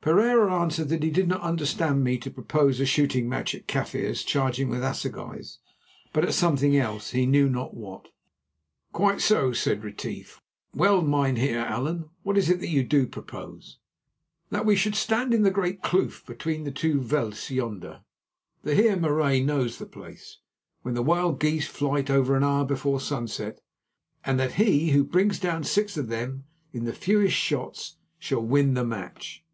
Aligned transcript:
Pereira 0.00 0.52
answered 0.52 0.88
that 0.88 1.04
he 1.04 1.10
did 1.12 1.28
not 1.28 1.42
understand 1.42 2.02
me 2.02 2.18
to 2.18 2.28
propose 2.28 2.80
a 2.80 2.84
shooting 2.86 3.28
match 3.28 3.54
at 3.54 3.68
Kaffirs 3.68 4.24
charging 4.24 4.68
with 4.68 4.82
assegais, 4.82 5.58
but 6.12 6.24
at 6.24 6.34
something 6.34 6.76
else—he 6.76 7.24
knew 7.24 7.48
not 7.48 7.72
what. 7.72 8.08
"Quite 8.92 9.20
so," 9.20 9.52
said 9.52 9.84
Retief. 9.84 10.42
"Well, 10.74 11.02
Mynheer 11.02 11.60
Allan, 11.60 12.10
what 12.24 12.36
is 12.36 12.50
it 12.50 12.58
that 12.58 12.68
you 12.68 12.82
do 12.82 13.06
propose?" 13.06 13.78
"That 14.50 14.66
we 14.66 14.74
should 14.74 14.96
stand 14.96 15.32
in 15.32 15.42
the 15.42 15.52
great 15.52 15.82
kloof 15.84 16.26
between 16.26 16.64
the 16.64 16.72
two 16.72 17.00
vleis 17.00 17.48
yonder—the 17.50 18.74
Heer 18.74 18.96
Marais 18.96 19.44
knows 19.44 19.78
the 19.78 19.86
place—when 19.86 20.94
the 20.94 21.02
wild 21.04 21.38
geese 21.38 21.68
flight 21.68 22.10
over 22.10 22.34
an 22.34 22.42
hour 22.42 22.64
before 22.64 22.98
sunset, 22.98 23.60
and 24.24 24.36
that 24.40 24.54
he 24.54 24.90
who 24.90 25.04
brings 25.04 25.38
down 25.38 25.62
six 25.62 25.96
of 25.96 26.08
them 26.08 26.42
in 26.72 26.86
the 26.86 26.92
fewest 26.92 27.36
shots 27.36 27.98
shall 28.18 28.42
win 28.42 28.74
the 28.74 28.82
match." 28.84 29.44